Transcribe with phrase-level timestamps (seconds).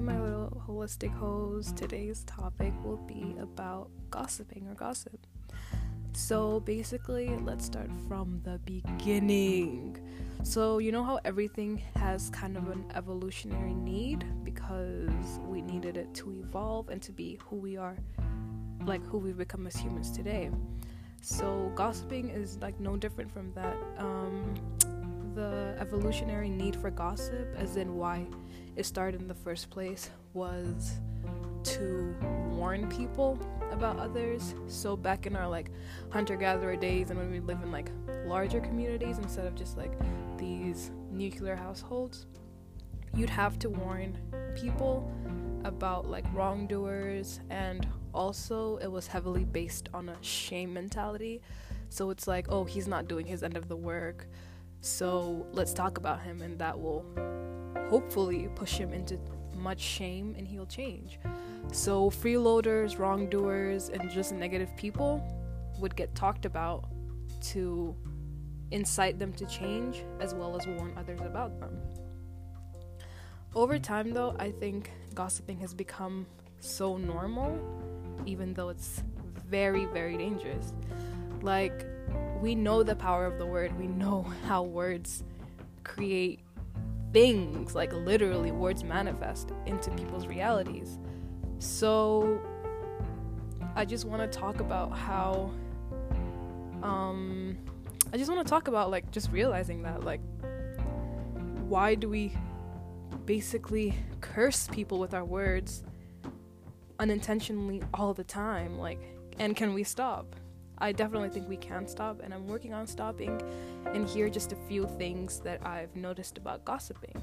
[0.00, 1.76] My little holistic host.
[1.76, 5.26] Today's topic will be about gossiping or gossip.
[6.12, 9.98] So, basically, let's start from the beginning.
[10.44, 16.14] So, you know how everything has kind of an evolutionary need because we needed it
[16.14, 17.96] to evolve and to be who we are,
[18.84, 20.50] like who we've become as humans today.
[21.22, 23.76] So, gossiping is like no different from that.
[23.98, 24.54] Um,
[25.38, 28.26] the evolutionary need for gossip, as in why
[28.74, 30.98] it started in the first place, was
[31.62, 32.16] to
[32.56, 33.38] warn people
[33.70, 34.56] about others.
[34.66, 35.70] So back in our like
[36.10, 37.92] hunter gatherer days and when we live in like
[38.26, 39.92] larger communities instead of just like
[40.38, 42.26] these nuclear households,
[43.14, 44.18] you'd have to warn
[44.56, 45.08] people
[45.62, 51.40] about like wrongdoers and also it was heavily based on a shame mentality.
[51.90, 54.26] So it's like, oh, he's not doing his end of the work.
[54.80, 57.04] So let's talk about him, and that will
[57.88, 59.18] hopefully push him into
[59.56, 61.18] much shame and he'll change.
[61.72, 65.22] So, freeloaders, wrongdoers, and just negative people
[65.80, 66.88] would get talked about
[67.40, 67.94] to
[68.70, 71.78] incite them to change as well as warn others about them.
[73.54, 76.26] Over time, though, I think gossiping has become
[76.60, 77.58] so normal,
[78.26, 79.02] even though it's
[79.48, 80.72] very, very dangerous.
[81.40, 81.86] Like,
[82.40, 85.24] we know the power of the word, we know how words
[85.84, 86.40] create
[87.12, 90.98] things, like literally, words manifest into people's realities.
[91.58, 92.40] So,
[93.74, 95.50] I just want to talk about how,
[96.82, 97.58] um,
[98.12, 100.20] I just want to talk about like just realizing that, like,
[101.68, 102.32] why do we
[103.24, 105.82] basically curse people with our words
[106.98, 108.78] unintentionally all the time?
[108.78, 109.00] Like,
[109.38, 110.34] and can we stop?
[110.80, 113.40] I definitely think we can stop, and I'm working on stopping.
[113.86, 117.20] And here are just a few things that I've noticed about gossiping.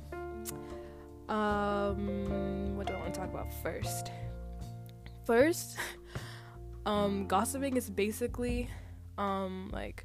[1.30, 4.12] Um, what do I want to talk about first?
[5.26, 5.78] First,
[6.86, 8.70] um, gossiping is basically,
[9.18, 10.04] um, like,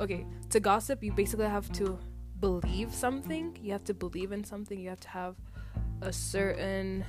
[0.00, 1.98] okay, to gossip, you basically have to
[2.40, 3.56] believe something.
[3.60, 4.80] You have to believe in something.
[4.80, 5.36] You have to have
[6.00, 7.04] a certain,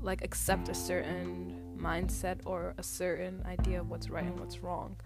[0.00, 4.96] like, accept a certain mindset or a certain idea of what's right and what's wrong.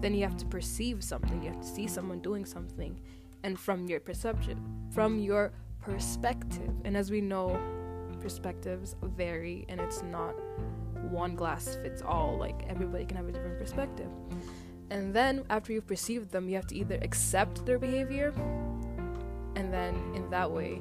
[0.00, 3.00] Then you have to perceive something, you have to see someone doing something,
[3.42, 4.58] and from your perception,
[4.90, 6.70] from your perspective.
[6.84, 7.58] And as we know,
[8.20, 10.34] perspectives vary and it's not
[11.10, 14.08] one glass fits all, like everybody can have a different perspective.
[14.90, 18.32] And then after you've perceived them, you have to either accept their behavior,
[19.56, 20.80] and then in that way,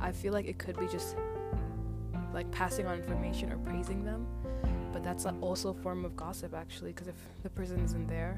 [0.00, 1.16] I feel like it could be just
[2.32, 4.26] like passing on information or praising them
[4.92, 8.36] but that's also a form of gossip actually because if the person isn't there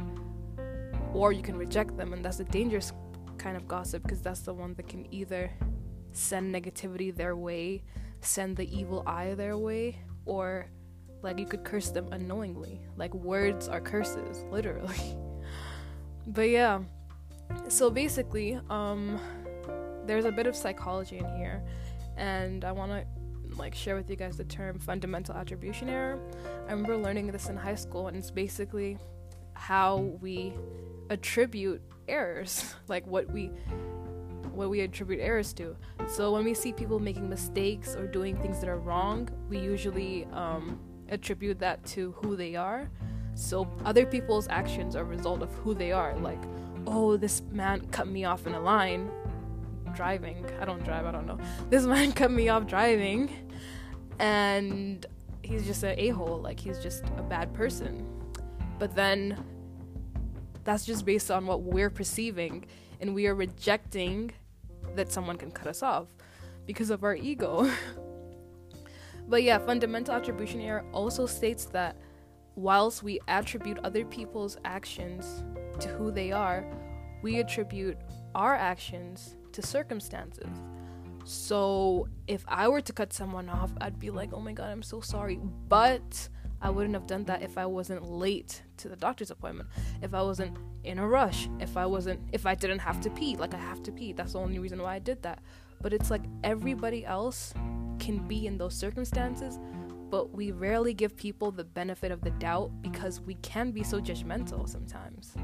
[1.12, 2.92] or you can reject them and that's a dangerous
[3.38, 5.50] kind of gossip because that's the one that can either
[6.12, 7.82] send negativity their way
[8.20, 10.66] send the evil eye their way or
[11.22, 12.82] like you could curse them unknowingly.
[12.98, 15.16] Like words are curses literally.
[16.26, 16.80] But yeah
[17.68, 19.18] so basically um
[20.06, 21.62] there's a bit of psychology in here
[22.16, 23.04] and i want to
[23.58, 26.18] like share with you guys the term fundamental attribution error.
[26.66, 28.98] I remember learning this in high school, and it's basically
[29.54, 30.54] how we
[31.10, 33.50] attribute errors, like what we
[34.52, 35.76] what we attribute errors to.
[36.06, 40.26] So when we see people making mistakes or doing things that are wrong, we usually
[40.26, 40.78] um,
[41.08, 42.88] attribute that to who they are.
[43.34, 46.16] So other people's actions are a result of who they are.
[46.18, 46.40] Like,
[46.86, 49.10] oh, this man cut me off in a line
[49.94, 50.44] driving.
[50.60, 51.38] I don't drive, I don't know.
[51.70, 53.30] This man cut me off driving
[54.18, 55.04] and
[55.42, 58.06] he's just an a-hole, like he's just a bad person.
[58.78, 59.42] But then
[60.64, 62.66] that's just based on what we're perceiving
[63.00, 64.32] and we are rejecting
[64.94, 66.06] that someone can cut us off
[66.66, 67.70] because of our ego.
[69.28, 71.96] but yeah, fundamental attribution error also states that
[72.56, 75.44] whilst we attribute other people's actions
[75.80, 76.64] to who they are,
[77.22, 77.98] we attribute
[78.34, 80.48] our actions to circumstances.
[81.24, 84.82] So if I were to cut someone off, I'd be like, oh my god, I'm
[84.82, 85.40] so sorry.
[85.68, 86.28] But
[86.60, 89.68] I wouldn't have done that if I wasn't late to the doctor's appointment,
[90.02, 93.36] if I wasn't in a rush, if I wasn't, if I didn't have to pee,
[93.36, 94.12] like I have to pee.
[94.12, 95.40] That's the only reason why I did that.
[95.80, 97.54] But it's like everybody else
[97.98, 99.58] can be in those circumstances,
[100.10, 104.00] but we rarely give people the benefit of the doubt because we can be so
[104.00, 105.34] judgmental sometimes.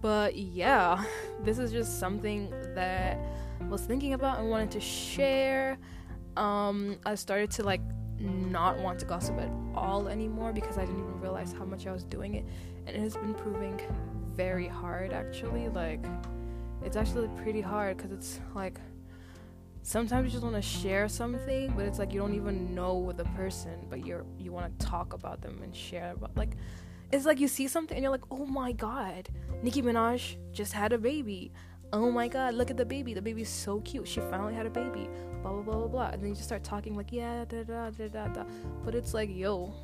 [0.00, 1.04] But yeah,
[1.44, 3.18] this is just something that
[3.60, 5.78] I was thinking about and wanted to share.
[6.36, 7.82] Um, I started to like
[8.18, 11.92] not want to gossip at all anymore because I didn't even realize how much I
[11.92, 12.44] was doing it,
[12.86, 13.80] and it has been proving
[14.34, 15.68] very hard actually.
[15.68, 16.04] Like,
[16.84, 18.78] it's actually pretty hard because it's like
[19.82, 23.24] sometimes you just want to share something, but it's like you don't even know the
[23.24, 26.56] person, but you're you want to talk about them and share about like
[27.12, 29.28] it's like you see something and you're like, "Oh my god,
[29.62, 31.52] Nicki Minaj just had a baby."
[31.92, 33.14] Oh my god, look at the baby.
[33.14, 34.06] The baby's so cute.
[34.06, 35.08] She finally had a baby.
[35.42, 36.08] Blah blah blah blah blah.
[36.12, 38.44] And then you just start talking like, "Yeah, da da da da da."
[38.84, 39.74] But it's like, "Yo,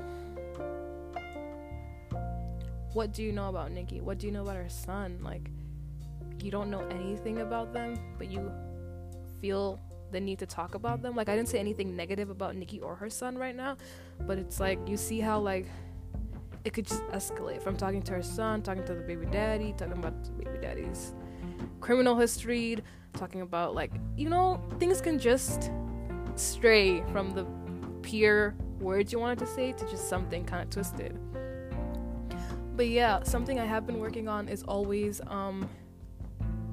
[2.93, 4.01] what do you know about Nicki?
[4.01, 5.19] What do you know about her son?
[5.21, 5.51] Like,
[6.43, 8.51] you don't know anything about them, but you
[9.41, 9.81] feel
[10.13, 11.17] the need to talk about them.
[11.17, 13.77] Like, I didn't say anything negative about Nicki or her son right now,
[14.21, 15.67] but it's like you see how like
[16.67, 19.99] it could just escalate from talking to her son, talking to the baby daddy, talking
[19.99, 21.15] about the baby daddy's
[21.81, 22.79] criminal history,
[23.15, 25.71] talking about like you know things can just
[26.35, 27.47] stray from the
[28.03, 31.19] pure words you wanted to say to just something kind of twisted
[32.77, 35.69] but yeah, something I have been working on is always um,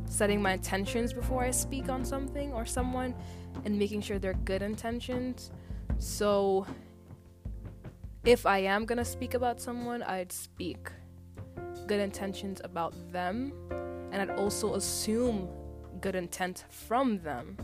[0.05, 3.15] setting my intentions before I speak on something or someone
[3.63, 5.51] and making sure they're good intentions.
[5.99, 6.67] So
[8.25, 10.89] if I am gonna speak about someone, I'd speak
[11.87, 13.53] good intentions about them
[14.11, 15.49] and I'd also assume
[15.99, 17.57] good intent from them.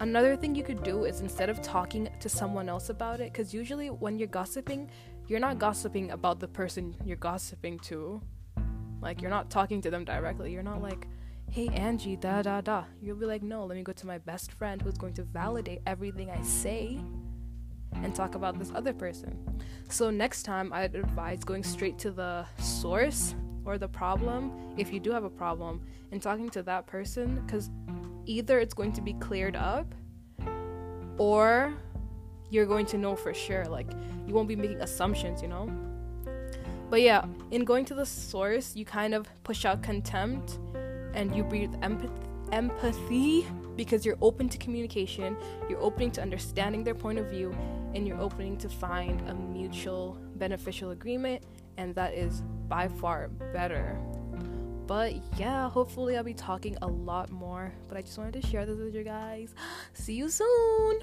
[0.00, 3.52] Another thing you could do is instead of talking to someone else about it, because
[3.52, 4.90] usually when you're gossiping,
[5.26, 8.20] you're not gossiping about the person you're gossiping to.
[9.00, 10.52] Like you're not talking to them directly.
[10.52, 11.08] You're not like,
[11.50, 14.52] "Hey Angie, da da da." You'll be like, "No, let me go to my best
[14.52, 17.00] friend who's going to validate everything I say."
[17.92, 19.36] And talk about this other person.
[19.88, 25.00] So next time I'd advise going straight to the source or the problem if you
[25.00, 25.82] do have a problem
[26.12, 27.70] and talking to that person cuz
[28.26, 29.94] either it's going to be cleared up
[31.18, 31.74] or
[32.50, 33.64] you're going to know for sure.
[33.64, 33.90] Like,
[34.26, 35.68] you won't be making assumptions, you know?
[36.90, 40.58] But yeah, in going to the source, you kind of push out contempt
[41.14, 42.10] and you breathe empath-
[42.52, 43.46] empathy
[43.78, 45.36] because you're open to communication,
[45.70, 47.56] you're opening to understanding their point of view,
[47.94, 51.44] and you're opening to find a mutual beneficial agreement,
[51.78, 53.96] and that is by far better.
[54.88, 57.72] But yeah, hopefully, I'll be talking a lot more.
[57.88, 59.54] But I just wanted to share this with you guys.
[59.92, 61.00] See you soon!